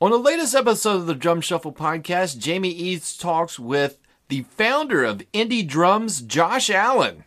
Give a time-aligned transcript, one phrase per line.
[0.00, 3.98] On the latest episode of the Drum Shuffle podcast, Jamie Eads talks with
[4.28, 7.24] the founder of Indie Drums, Josh Allen.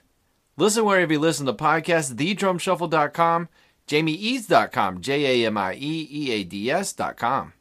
[0.55, 3.49] Listen wherever you listen to podcasts, thedrumshuffle.com,
[3.89, 7.51] jamieeads.com, J A M I E E A D S.com.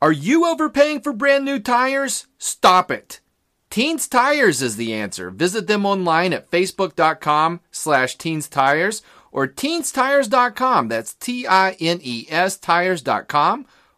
[0.00, 2.26] Are you overpaying for brand new tires?
[2.38, 3.20] Stop it.
[3.68, 5.30] Teens Tires is the answer.
[5.30, 10.88] Visit them online at facebook.com slash teens tires or teenstires.com.
[10.88, 13.66] That's T I N E S tires.com.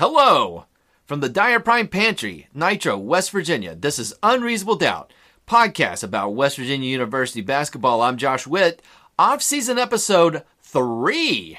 [0.00, 0.64] Hello.
[1.04, 5.12] From the Dyer Prime Pantry, Nitro, West Virginia, this is Unreasonable Doubt,
[5.46, 8.00] podcast about West Virginia University basketball.
[8.00, 8.80] I'm Josh Witt,
[9.18, 11.58] off-season episode 3.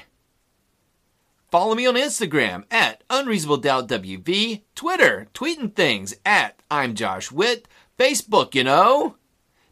[1.52, 7.68] Follow me on Instagram at Unreasonable Doubt WV, Twitter, tweeting things at I'm Josh Witt,
[7.96, 9.14] Facebook, you know.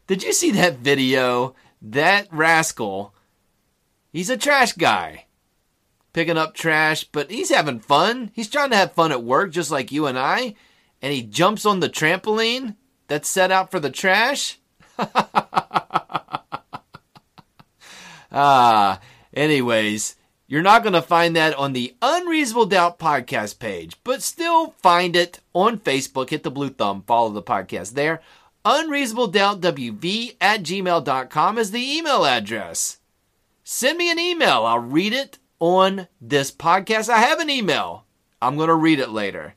[0.07, 1.55] Did you see that video?
[1.81, 3.13] That rascal,
[4.13, 5.25] he's a trash guy.
[6.13, 8.31] Picking up trash, but he's having fun.
[8.33, 10.55] He's trying to have fun at work just like you and I.
[11.01, 12.75] And he jumps on the trampoline
[13.07, 14.59] that's set out for the trash.
[18.31, 18.99] ah,
[19.33, 20.15] anyways,
[20.47, 25.15] you're not going to find that on the Unreasonable Doubt podcast page, but still find
[25.15, 26.29] it on Facebook.
[26.29, 28.21] Hit the blue thumb, follow the podcast there.
[28.65, 32.97] UnreasonableDoubtWV at gmail.com is the email address.
[33.63, 34.65] Send me an email.
[34.65, 37.07] I'll read it on this podcast.
[37.07, 38.05] I have an email.
[38.41, 39.53] I'm going to read it later.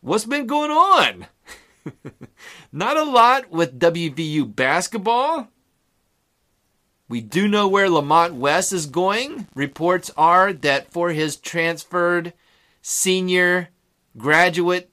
[0.00, 1.26] What's been going on?
[2.72, 5.48] Not a lot with WVU basketball.
[7.08, 9.46] We do know where Lamont West is going.
[9.54, 12.32] Reports are that for his transferred
[12.80, 13.68] senior
[14.16, 14.90] graduate,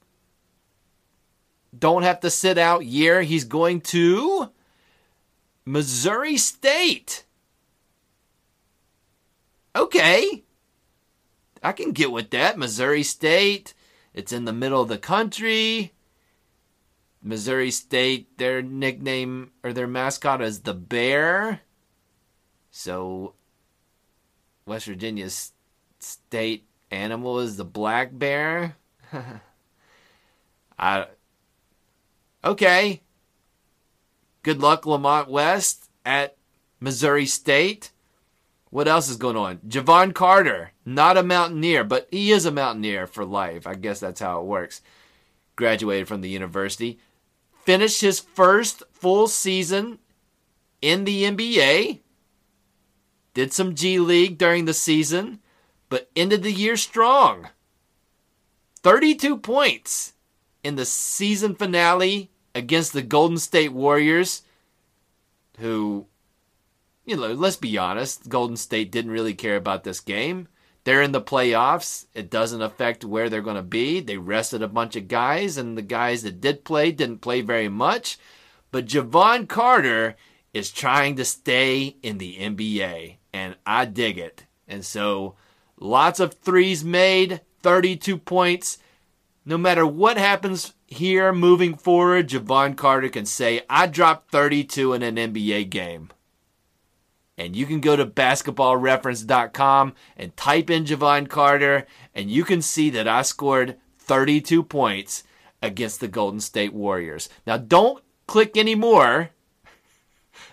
[1.78, 4.50] don't have to sit out year, he's going to
[5.66, 7.26] Missouri State.
[9.80, 10.44] Okay.
[11.64, 12.58] I can get with that.
[12.58, 13.74] Missouri State.
[14.14, 15.94] It's in the middle of the country.
[17.22, 21.62] Missouri State, their nickname or their mascot is the Bear.
[22.72, 23.34] So,
[24.66, 25.54] West Virginia's
[26.00, 28.78] state animal is the black bear.
[30.80, 31.08] I
[32.44, 33.02] okay.
[34.44, 36.38] Good luck, Lamont West at
[36.80, 37.92] Missouri State.
[38.70, 39.58] What else is going on?
[39.68, 43.66] Jevon Carter, not a mountaineer, but he is a mountaineer for life.
[43.66, 44.82] I guess that's how it works.
[45.56, 47.00] Graduated from the university.
[47.64, 50.00] Finished his first full season
[50.82, 52.00] in the NBA
[53.40, 55.40] did some G League during the season,
[55.88, 57.48] but ended the year strong.
[58.84, 60.14] 32 points
[60.62, 64.44] in the season finale against the Golden State Warriors,
[65.60, 66.08] who,
[67.10, 70.48] you know, let's be honest, Golden State didn't really care about this game.
[70.84, 72.06] They're in the playoffs.
[72.14, 74.00] It doesn't affect where they're going to be.
[74.00, 77.68] They rested a bunch of guys, and the guys that did play didn't play very
[77.68, 78.18] much.
[78.72, 80.16] But Jevon Carter
[80.54, 84.46] is trying to stay in the NBA and I dig it.
[84.68, 85.36] And so
[85.80, 88.78] lots of threes made, 32 points.
[89.46, 95.04] No matter what happens here moving forward, Jevon Carter can say, I dropped 32 in
[95.04, 96.10] an NBA game.
[97.40, 102.90] And you can go to basketballreference.com and type in Jevon Carter, and you can see
[102.90, 105.24] that I scored 32 points
[105.62, 107.30] against the Golden State Warriors.
[107.48, 109.30] Now, don't click anymore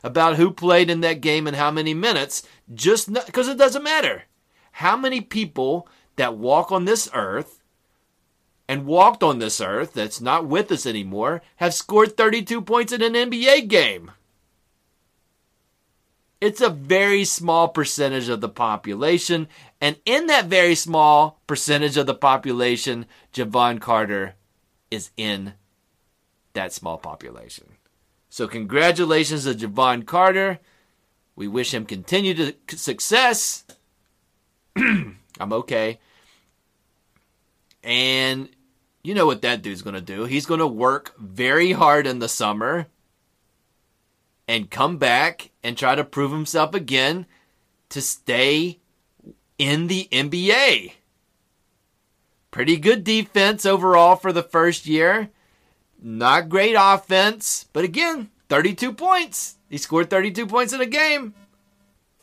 [0.04, 4.22] about who played in that game and how many minutes, just because it doesn't matter.
[4.71, 7.65] How many people that walk on this earth
[8.68, 13.03] and walked on this earth that's not with us anymore have scored 32 points in
[13.03, 14.12] an NBA game?
[16.41, 19.48] It's a very small percentage of the population,
[19.80, 24.34] and in that very small percentage of the population, Jevon Carter
[24.91, 25.54] is in
[26.53, 27.77] that small population.
[28.28, 30.59] So, congratulations to Jevon Carter.
[31.36, 33.65] We wish him continued success.
[34.77, 36.00] I'm okay.
[37.82, 38.48] And
[39.03, 40.24] you know what that dude's going to do.
[40.24, 42.89] He's going to work very hard in the summer.
[44.48, 47.27] And come back and try to prove himself again
[47.89, 48.78] to stay
[49.59, 50.93] in the NBA.
[52.51, 55.31] Pretty good defense overall for the first year.
[56.01, 59.57] Not great offense, but again, 32 points.
[59.69, 61.34] He scored 32 points in a game.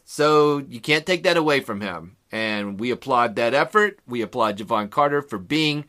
[0.06, 2.18] So you can't take that away from him.
[2.32, 4.00] And we applaud that effort.
[4.08, 5.86] We applaud Jevon Carter for being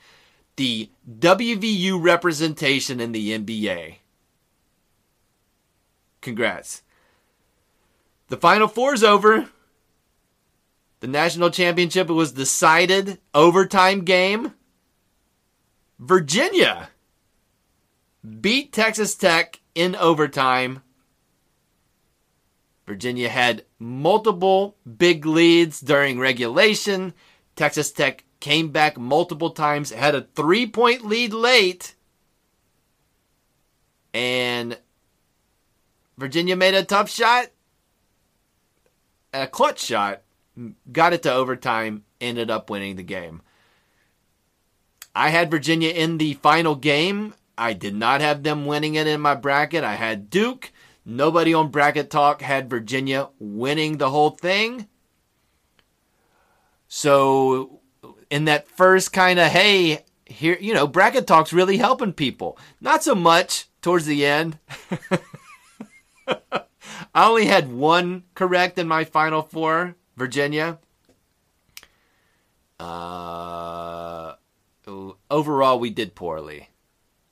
[0.56, 3.96] the WVU representation in the NBA.
[6.24, 6.82] Congrats.
[8.28, 9.48] The Final Four is over.
[11.00, 14.54] The national championship was decided overtime game.
[15.98, 16.88] Virginia
[18.40, 20.82] beat Texas Tech in overtime.
[22.86, 27.12] Virginia had multiple big leads during regulation.
[27.54, 31.94] Texas Tech came back multiple times, had a three point lead late.
[34.14, 34.78] And
[36.16, 37.46] Virginia made a tough shot,
[39.32, 40.22] a clutch shot,
[40.92, 43.42] got it to overtime, ended up winning the game.
[45.14, 47.34] I had Virginia in the final game.
[47.56, 49.84] I did not have them winning it in my bracket.
[49.84, 50.72] I had Duke.
[51.04, 54.88] Nobody on Bracket Talk had Virginia winning the whole thing.
[56.88, 57.80] So,
[58.30, 62.58] in that first kind of, hey, here, you know, Bracket Talk's really helping people.
[62.80, 64.58] Not so much towards the end.
[66.26, 69.96] I only had one correct in my final four.
[70.16, 70.78] Virginia.
[72.78, 74.34] Uh,
[75.30, 76.70] overall, we did poorly.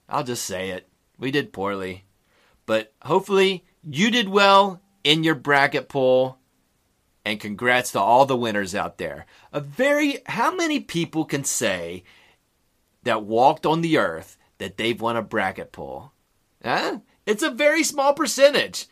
[0.08, 0.88] I'll just say it.
[1.18, 2.04] We did poorly.
[2.66, 6.38] But hopefully, you did well in your bracket poll.
[7.24, 9.26] And congrats to all the winners out there.
[9.52, 12.02] A very, how many people can say
[13.04, 16.12] that walked on the earth that they've won a bracket poll?
[16.64, 16.98] Huh?
[17.26, 18.86] It's a very small percentage.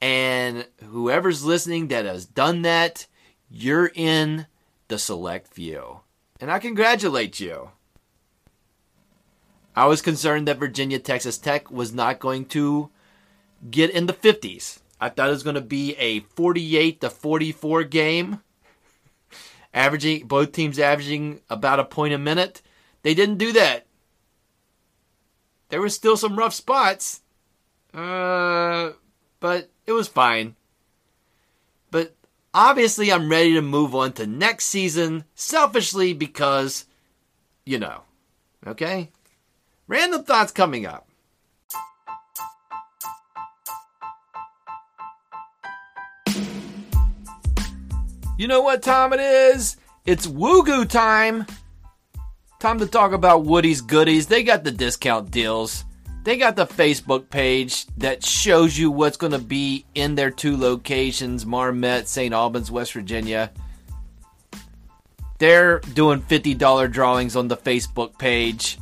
[0.00, 3.06] And whoever's listening that has done that,
[3.50, 4.46] you're in
[4.88, 6.00] the select few.
[6.40, 7.70] And I congratulate you.
[9.76, 12.90] I was concerned that Virginia Texas Tech was not going to
[13.70, 14.80] get in the 50s.
[15.00, 18.40] I thought it was going to be a 48 to 44 game,
[19.72, 22.62] averaging both teams averaging about a point a minute.
[23.02, 23.86] They didn't do that.
[25.68, 27.22] There were still some rough spots,
[27.94, 28.90] uh,
[29.40, 30.56] but it was fine.
[31.90, 32.14] But
[32.54, 36.86] obviously, I'm ready to move on to next season, selfishly because,
[37.64, 38.02] you know,
[38.66, 39.10] okay.
[39.86, 41.06] Random thoughts coming up.
[48.38, 49.76] You know what time it is?
[50.06, 51.44] It's Woogoo time.
[52.58, 54.28] Time to talk about Woody's Goodies.
[54.28, 55.84] They got the discount deals.
[56.22, 60.56] They got the Facebook page that shows you what's going to be in their two
[60.56, 62.34] locations Marmet, St.
[62.34, 63.50] Albans, West Virginia.
[65.38, 68.78] They're doing $50 drawings on the Facebook page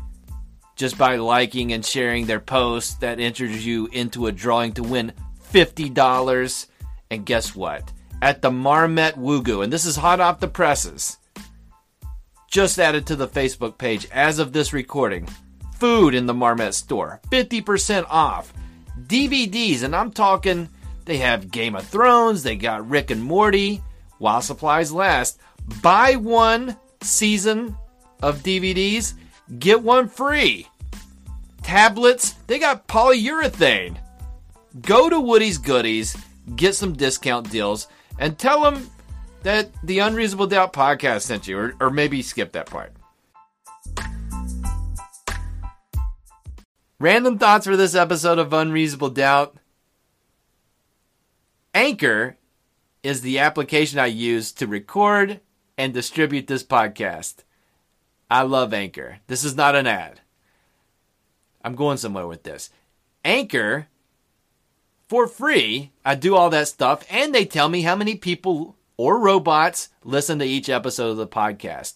[0.74, 5.12] just by liking and sharing their post that enters you into a drawing to win
[5.52, 6.66] $50.
[7.10, 7.92] And guess what?
[8.20, 11.18] at the Marmet Wugu, and this is hot off the presses.
[12.50, 15.28] Just added to the Facebook page as of this recording.
[15.78, 18.52] Food in the Marmet store, 50% off.
[19.06, 20.68] DVDs, and I'm talking,
[21.04, 23.82] they have Game of Thrones, they got Rick and Morty,
[24.18, 25.38] while supplies last.
[25.80, 27.76] Buy one season
[28.22, 29.14] of DVDs,
[29.58, 30.66] get one free.
[31.62, 33.96] Tablets, they got polyurethane.
[34.82, 36.16] Go to Woody's Goodies,
[36.56, 38.90] get some discount deals and tell them
[39.42, 42.92] that the Unreasonable Doubt podcast sent you, or, or maybe skip that part.
[47.00, 49.56] Random thoughts for this episode of Unreasonable Doubt.
[51.72, 52.36] Anchor
[53.04, 55.38] is the application I use to record
[55.76, 57.44] and distribute this podcast.
[58.28, 59.18] I love Anchor.
[59.28, 60.22] This is not an ad.
[61.62, 62.70] I'm going somewhere with this.
[63.24, 63.86] Anchor
[65.08, 65.92] for free.
[66.04, 70.40] I do all that stuff, and they tell me how many people or robots listen
[70.40, 71.94] to each episode of the podcast.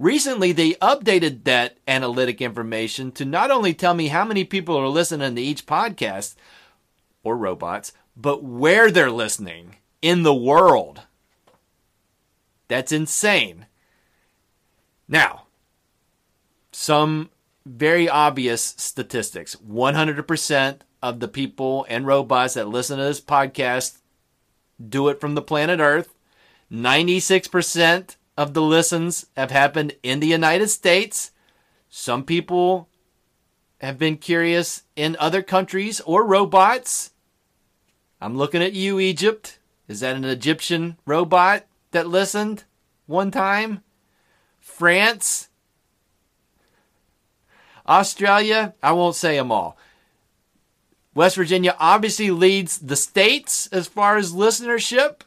[0.00, 4.88] Recently, they updated that analytic information to not only tell me how many people are
[4.88, 6.36] listening to each podcast
[7.22, 11.02] or robots, but where they're listening in the world.
[12.68, 13.66] That's insane.
[15.06, 15.48] Now,
[16.72, 17.28] some
[17.66, 23.98] very obvious statistics 100% of the people and robots that listen to this podcast
[24.82, 26.14] do it from the planet Earth.
[26.72, 31.30] 96% of the listens have happened in the United States.
[31.90, 32.88] Some people
[33.82, 37.10] have been curious in other countries or robots.
[38.18, 39.58] I'm looking at you, Egypt.
[39.88, 42.64] Is that an Egyptian robot that listened
[43.04, 43.82] one time?
[44.58, 45.50] France?
[47.86, 48.72] Australia?
[48.82, 49.76] I won't say them all.
[51.14, 55.20] West Virginia obviously leads the states as far as listenership.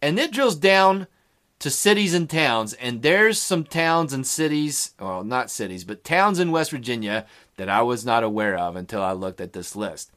[0.00, 1.06] And it drills down
[1.62, 2.72] to cities and towns.
[2.74, 7.24] And there's some towns and cities, well, not cities, but towns in West Virginia
[7.56, 10.10] that I was not aware of until I looked at this list.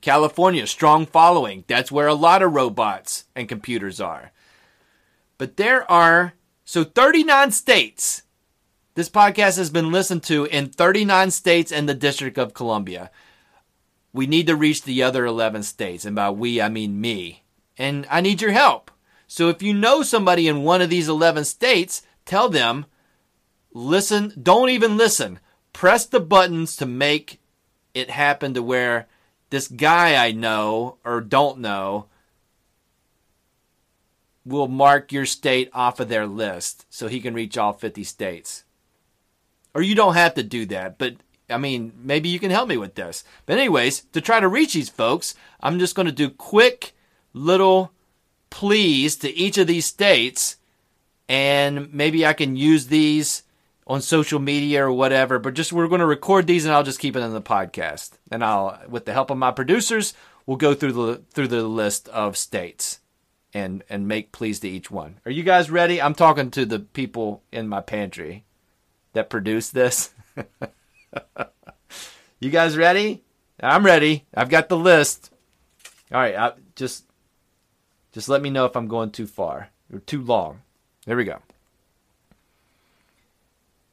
[0.00, 1.62] California, strong following.
[1.68, 4.32] That's where a lot of robots and computers are.
[5.38, 6.34] But there are,
[6.64, 8.24] so 39 states.
[8.96, 13.12] This podcast has been listened to in 39 states and the District of Columbia.
[14.12, 16.04] We need to reach the other 11 states.
[16.04, 17.44] And by we, I mean me.
[17.76, 18.90] And I need your help.
[19.28, 22.86] So if you know somebody in one of these 11 states, tell them,
[23.72, 25.38] listen, don't even listen.
[25.72, 27.38] Press the buttons to make
[27.92, 29.06] it happen to where
[29.50, 32.06] this guy I know or don't know
[34.46, 38.64] will mark your state off of their list so he can reach all 50 states.
[39.74, 41.16] Or you don't have to do that, but
[41.50, 43.24] I mean, maybe you can help me with this.
[43.46, 46.94] But, anyways, to try to reach these folks, I'm just going to do quick
[47.32, 47.92] little
[48.50, 50.56] pleas to each of these states,
[51.28, 53.42] and maybe I can use these
[53.86, 55.38] on social media or whatever.
[55.38, 58.12] But just we're going to record these, and I'll just keep it in the podcast.
[58.30, 60.14] And I'll, with the help of my producers,
[60.46, 63.00] we'll go through the through the list of states
[63.54, 65.20] and and make pleas to each one.
[65.24, 66.00] Are you guys ready?
[66.00, 68.44] I'm talking to the people in my pantry
[69.12, 70.10] that produce this.
[72.40, 73.22] you guys ready?
[73.60, 74.26] I'm ready.
[74.34, 75.32] I've got the list.
[76.12, 77.04] All right, I, just
[78.12, 80.60] just let me know if I'm going too far or too long.
[81.06, 81.38] There we go.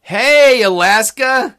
[0.02, 1.58] Hey, Alaska.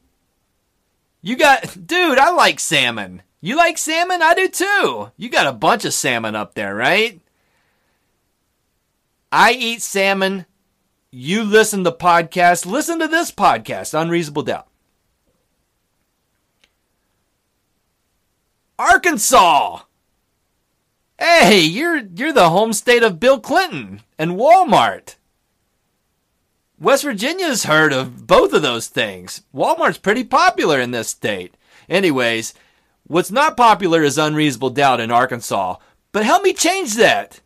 [1.23, 3.23] You got, dude, I like salmon.
[3.41, 4.23] You like salmon?
[4.23, 5.11] I do too.
[5.17, 7.21] You got a bunch of salmon up there, right?
[9.33, 10.47] I eat salmon.
[11.11, 12.67] You listen to podcasts.
[12.67, 14.69] Listen to this podcast, Unreasonable Doubt.
[18.79, 19.81] Arkansas.
[21.19, 25.15] Hey, you're you're the home state of Bill Clinton and Walmart.
[26.79, 29.43] West Virginia's heard of both of those things.
[29.55, 31.55] Walmart's pretty popular in this state.
[31.89, 32.53] Anyways,
[33.07, 35.77] what's not popular is unreasonable doubt in Arkansas.
[36.13, 37.41] But help me change that.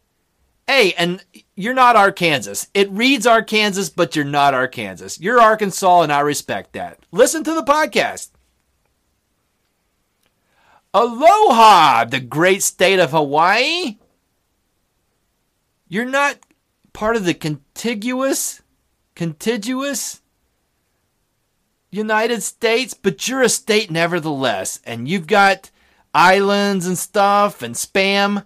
[0.67, 1.25] Hey, and
[1.55, 2.67] you're not Arkansas.
[2.75, 5.19] It reads Arkansas, but you're not Arkansas.
[5.21, 6.99] You're Arkansas, and I respect that.
[7.13, 8.31] Listen to the podcast.
[10.93, 13.99] Aloha, the great state of Hawaii.
[15.89, 16.39] You're not
[16.93, 18.63] part of the contiguous,
[19.15, 20.21] contiguous
[21.91, 24.81] United States, but you're a state nevertheless.
[24.85, 25.71] And you've got
[26.13, 28.45] islands and stuff and spam.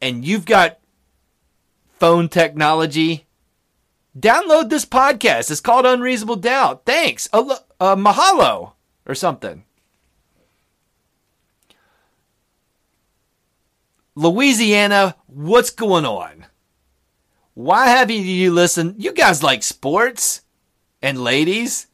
[0.00, 0.78] And you've got
[1.98, 3.26] phone technology.
[4.18, 5.50] Download this podcast.
[5.50, 6.86] It's called Unreasonable Doubt.
[6.86, 7.28] Thanks.
[7.32, 8.72] Uh, mahalo
[9.06, 9.64] or something.
[14.18, 16.46] Louisiana, what's going on?
[17.52, 18.94] Why haven't you listened?
[18.96, 20.40] You guys like sports
[21.02, 21.86] and ladies.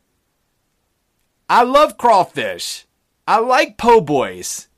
[1.49, 2.87] I love crawfish.
[3.27, 4.69] I like po' boys.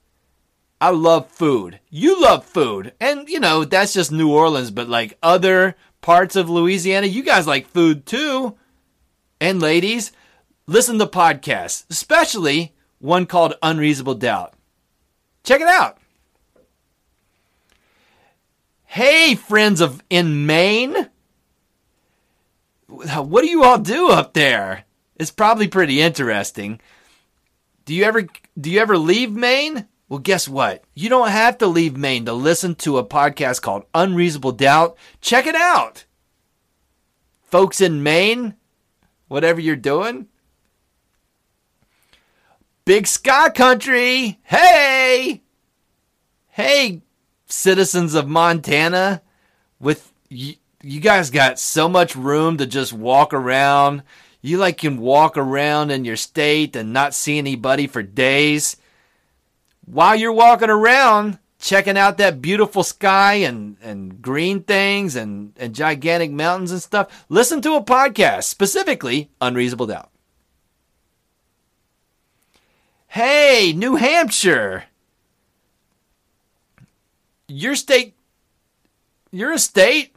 [0.80, 1.80] I love food.
[1.90, 2.94] You love food.
[2.98, 7.46] And, you know, that's just New Orleans, but like other parts of Louisiana, you guys
[7.46, 8.56] like food too.
[9.38, 10.12] And ladies,
[10.66, 14.54] listen to podcasts, especially one called Unreasonable Doubt.
[15.42, 15.98] Check it out.
[18.94, 21.08] Hey, friends of in Maine.
[22.86, 24.84] What do you all do up there?
[25.16, 26.80] It's probably pretty interesting.
[27.86, 29.88] Do you ever do you ever leave Maine?
[30.08, 30.84] Well, guess what?
[30.94, 34.96] You don't have to leave Maine to listen to a podcast called Unreasonable Doubt.
[35.20, 36.04] Check it out.
[37.42, 38.54] Folks in Maine,
[39.26, 40.28] whatever you're doing.
[42.84, 44.38] Big Sky Country.
[44.44, 45.42] Hey!
[46.50, 47.02] Hey,
[47.46, 49.22] citizens of Montana
[49.80, 54.02] with you, you guys got so much room to just walk around.
[54.42, 58.76] You like can walk around in your state and not see anybody for days.
[59.86, 65.74] While you're walking around, checking out that beautiful sky and, and green things and, and
[65.74, 70.10] gigantic mountains and stuff, listen to a podcast, specifically Unreasonable Doubt.
[73.06, 74.84] Hey, New Hampshire
[77.48, 78.14] your state
[79.30, 80.14] you're a state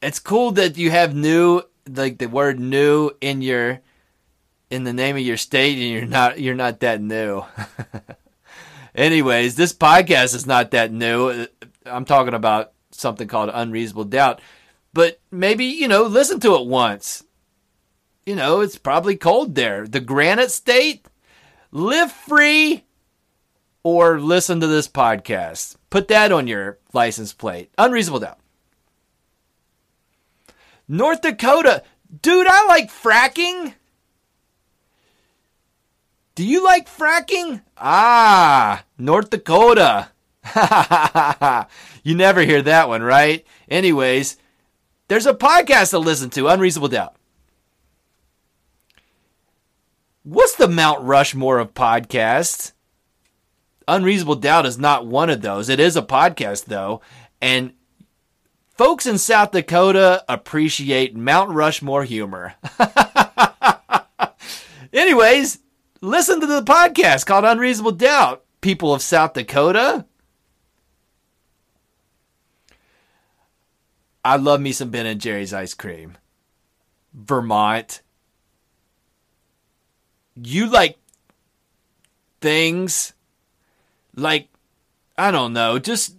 [0.00, 3.80] it's cool that you have new like the word new in your
[4.70, 7.42] in the name of your state and you're not you're not that new
[8.94, 11.28] Anyways, this podcast is not that new.
[11.28, 11.46] Uh,
[11.86, 14.40] I'm talking about something called Unreasonable Doubt.
[14.92, 17.24] But maybe, you know, listen to it once.
[18.26, 19.88] You know, it's probably cold there.
[19.88, 21.06] The Granite State,
[21.70, 22.84] live free
[23.82, 25.76] or listen to this podcast.
[25.90, 27.70] Put that on your license plate.
[27.78, 28.38] Unreasonable Doubt.
[30.88, 31.82] North Dakota.
[32.20, 33.74] Dude, I like fracking.
[36.34, 37.62] Do you like fracking?
[37.76, 40.08] Ah, North Dakota.
[42.02, 43.46] you never hear that one, right?
[43.68, 44.38] Anyways,
[45.08, 47.16] there's a podcast to listen to, Unreasonable Doubt.
[50.24, 52.72] What's the Mount Rushmore of podcasts?
[53.92, 55.68] Unreasonable Doubt is not one of those.
[55.68, 57.02] It is a podcast, though.
[57.42, 57.74] And
[58.70, 62.54] folks in South Dakota appreciate Mount Rushmore humor.
[64.94, 65.58] Anyways,
[66.00, 68.44] listen to the podcast called Unreasonable Doubt.
[68.62, 70.06] People of South Dakota.
[74.24, 76.16] I love me some Ben and Jerry's ice cream.
[77.12, 78.00] Vermont.
[80.34, 80.96] You like
[82.40, 83.12] things
[84.16, 84.48] like
[85.16, 86.16] I don't know, just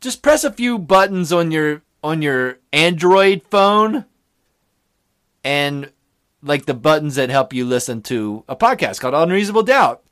[0.00, 4.04] just press a few buttons on your on your Android phone
[5.44, 5.90] and
[6.42, 10.02] like the buttons that help you listen to a podcast called Unreasonable Doubt.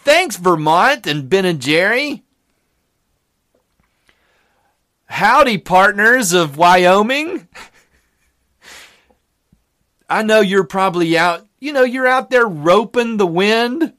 [0.00, 2.24] Thanks Vermont and Ben and Jerry.
[5.06, 7.48] Howdy partners of Wyoming.
[10.08, 13.94] I know you're probably out, you know, you're out there roping the wind.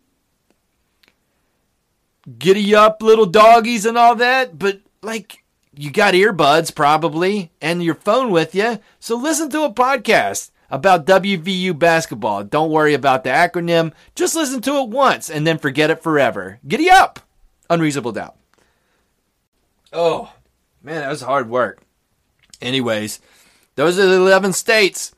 [2.37, 5.43] Giddy up little doggies and all that, but like
[5.75, 8.79] you got earbuds probably and your phone with you.
[8.99, 12.43] So listen to a podcast about WVU basketball.
[12.43, 13.93] Don't worry about the acronym.
[14.15, 16.59] Just listen to it once and then forget it forever.
[16.67, 17.19] Giddy up!
[17.69, 18.35] Unreasonable doubt.
[19.91, 20.33] Oh,
[20.81, 21.83] man, that was hard work.
[22.61, 23.19] Anyways,
[23.75, 25.13] those are the 11 states.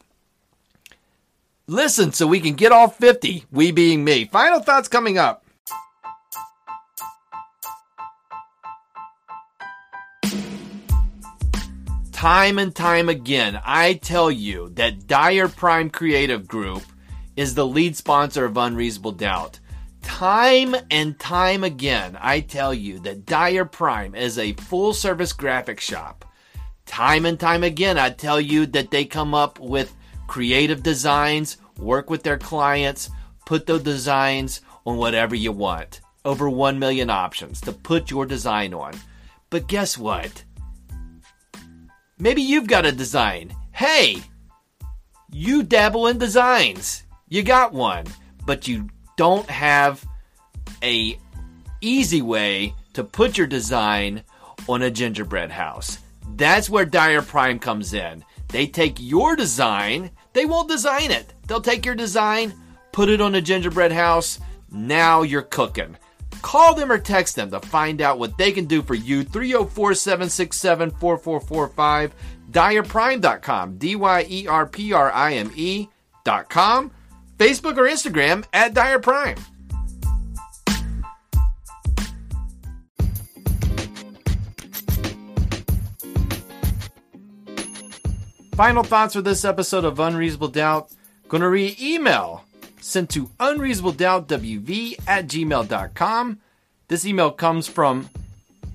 [1.68, 4.26] Listen so we can get all 50, we being me.
[4.26, 5.45] Final thoughts coming up.
[12.26, 16.82] Time and time again, I tell you that Dyer Prime Creative Group
[17.36, 19.60] is the lead sponsor of Unreasonable Doubt.
[20.02, 25.80] Time and time again, I tell you that Dyer Prime is a full service graphic
[25.80, 26.26] shop.
[26.88, 32.10] Time and time again, I tell you that they come up with creative designs, work
[32.10, 33.12] with their clients,
[33.46, 36.02] put those designs on whatever you want.
[36.26, 38.96] Over 1 million options to put your design on.
[39.52, 40.44] But guess what?
[42.18, 43.54] Maybe you've got a design.
[43.74, 44.24] Hey,
[45.30, 47.04] you dabble in designs.
[47.28, 48.06] You got one,
[48.46, 50.06] but you don't have
[50.82, 51.20] a
[51.82, 54.24] easy way to put your design
[54.70, 56.00] on a gingerbread house.
[56.36, 58.24] That's where Dyer Prime comes in.
[58.48, 61.34] They take your design, they won't design it.
[61.48, 62.54] They'll take your design,
[62.94, 64.40] put it on a gingerbread house.
[64.72, 65.98] Now you're cooking.
[66.46, 69.24] Call them or text them to find out what they can do for you.
[69.24, 72.14] 304 767 4445.
[72.52, 73.78] DyerPrime.com.
[73.80, 76.92] D Y E R P R I M E.com.
[77.40, 79.38] Facebook or Instagram at Dyer Prime.
[88.56, 90.92] Final thoughts for this episode of Unreasonable Doubt.
[91.28, 92.45] Gonna read email
[92.86, 96.40] sent to unreasonabledoubtwv at gmail.com.
[96.88, 98.10] This email comes from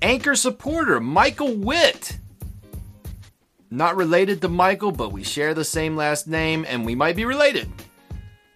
[0.01, 2.17] Anchor supporter Michael Witt.
[3.69, 7.23] Not related to Michael, but we share the same last name and we might be
[7.23, 7.69] related.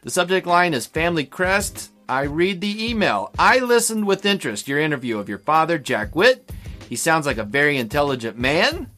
[0.01, 1.89] The subject line is Family Crest.
[2.09, 3.31] I read the email.
[3.39, 6.51] I listened with interest your interview of your father, Jack Witt.
[6.89, 8.91] He sounds like a very intelligent man.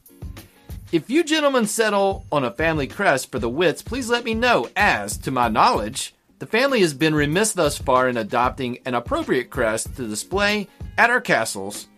[0.90, 4.68] If you gentlemen settle on a family crest for the Wits, please let me know,
[4.74, 9.50] as, to my knowledge, the family has been remiss thus far in adopting an appropriate
[9.50, 11.88] crest to display at our castles,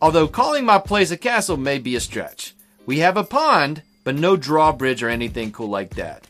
[0.00, 2.54] although calling my place a castle may be a stretch.
[2.86, 6.26] We have a pond, but no drawbridge or anything cool like that.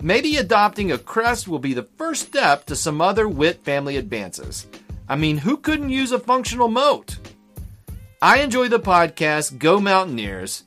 [0.00, 4.66] Maybe adopting a crest will be the first step to some other Witt family advances.
[5.08, 7.18] I mean, who couldn't use a functional moat?
[8.20, 9.58] I enjoy the podcast.
[9.58, 10.64] Go Mountaineers.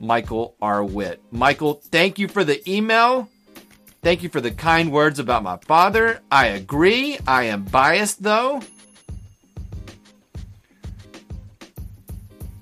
[0.00, 0.82] Michael R.
[0.84, 1.22] Witt.
[1.30, 3.28] Michael, thank you for the email.
[4.04, 6.20] Thank you for the kind words about my father.
[6.30, 7.18] I agree.
[7.26, 8.60] I am biased though.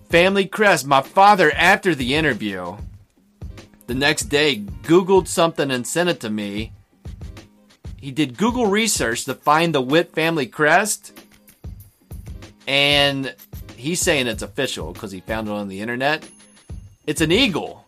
[0.08, 2.76] Family Crest, my father, after the interview,
[3.88, 6.70] the next day Googled something and sent it to me.
[7.96, 11.18] He did Google research to find the Witt family crest.
[12.68, 13.34] And
[13.76, 16.24] he's saying it's official because he found it on the internet.
[17.04, 17.81] It's an eagle.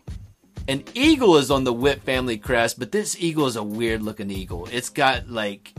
[0.66, 4.30] An eagle is on the Witt family crest, but this eagle is a weird looking
[4.30, 4.66] eagle.
[4.72, 5.74] It's got like,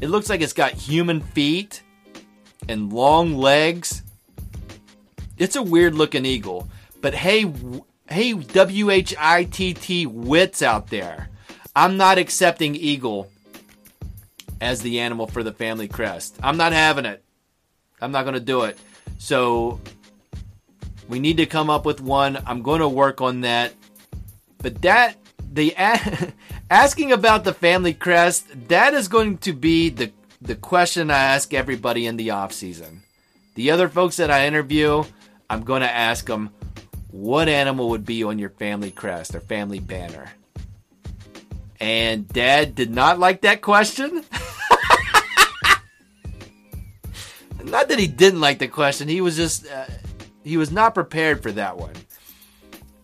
[0.00, 1.82] it looks like it's got human feet
[2.68, 4.02] and long legs.
[5.38, 6.68] It's a weird looking eagle.
[7.00, 7.52] But hey,
[8.08, 11.28] hey, W H I T T wits out there.
[11.76, 13.30] I'm not accepting eagle
[14.60, 16.36] as the animal for the family crest.
[16.42, 17.22] I'm not having it.
[18.00, 18.78] I'm not going to do it.
[19.18, 19.80] So
[21.08, 22.42] we need to come up with one.
[22.46, 23.74] I'm going to work on that.
[24.64, 25.16] But that
[25.52, 25.76] the
[26.70, 31.52] asking about the family crest, that is going to be the the question I ask
[31.52, 33.02] everybody in the off season.
[33.56, 35.04] The other folks that I interview,
[35.50, 36.48] I'm going to ask them
[37.10, 40.32] what animal would be on your family crest or family banner.
[41.78, 44.14] And dad did not like that question.
[47.64, 49.84] not that he didn't like the question, he was just uh,
[50.42, 51.92] he was not prepared for that one.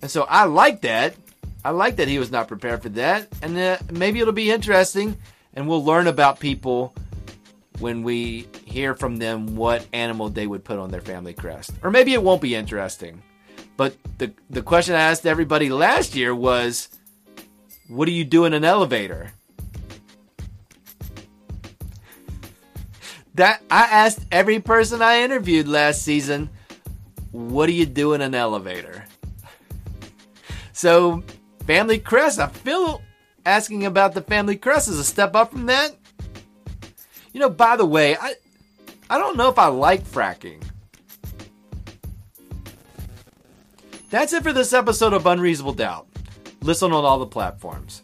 [0.00, 1.16] And so I like that.
[1.64, 3.28] I like that he was not prepared for that.
[3.42, 5.16] And uh, maybe it'll be interesting
[5.54, 6.94] and we'll learn about people
[7.78, 11.72] when we hear from them what animal they would put on their family crest.
[11.82, 13.22] Or maybe it won't be interesting.
[13.76, 16.88] But the the question I asked everybody last year was
[17.88, 19.32] what do you do in an elevator?
[23.34, 26.50] That I asked every person I interviewed last season,
[27.32, 29.06] what do you do in an elevator?
[30.72, 31.22] So,
[31.70, 33.00] family crest, I feel
[33.46, 35.94] asking about the family crest is a step up from that.
[37.32, 38.34] You know, by the way, I
[39.08, 40.60] I don't know if I like fracking.
[44.10, 46.08] That's it for this episode of Unreasonable Doubt.
[46.60, 48.02] Listen on all the platforms.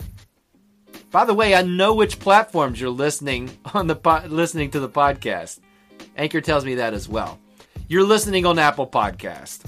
[1.11, 4.89] By the way, I know which platforms you're listening on the po- listening to the
[4.89, 5.59] podcast.
[6.17, 7.41] Anchor tells me that as well.
[7.89, 9.63] You're listening on Apple Podcast.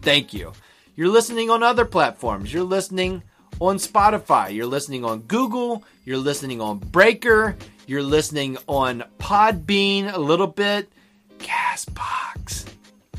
[0.00, 0.52] Thank you.
[1.02, 2.54] You're listening on other platforms.
[2.54, 3.24] You're listening
[3.58, 4.54] on Spotify.
[4.54, 5.82] You're listening on Google.
[6.04, 7.56] You're listening on Breaker.
[7.88, 10.92] You're listening on Podbean a little bit.
[11.38, 12.66] Castbox.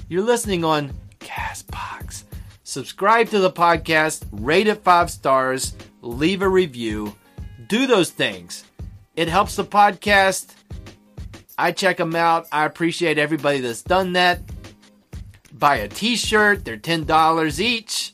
[0.08, 2.24] You're listening on Castbox.
[2.63, 7.13] Subscribe to the podcast, rate it five stars, leave a review.
[7.67, 8.63] Do those things.
[9.17, 10.54] It helps the podcast.
[11.58, 12.48] I check them out.
[12.50, 14.39] I appreciate everybody that's done that.
[15.63, 18.13] Buy a t shirt, they're $10 each.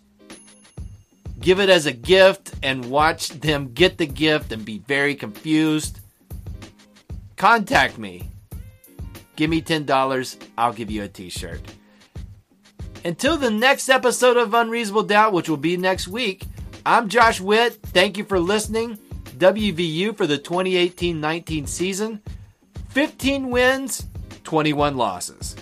[1.39, 5.99] Give it as a gift and watch them get the gift and be very confused.
[7.37, 8.29] Contact me.
[9.35, 11.59] Give me $10, I'll give you a t shirt.
[13.03, 16.45] Until the next episode of Unreasonable Doubt, which will be next week,
[16.85, 17.79] I'm Josh Witt.
[17.81, 18.99] Thank you for listening.
[19.39, 22.21] WVU for the 2018 19 season
[22.89, 24.05] 15 wins,
[24.43, 25.55] 21 losses.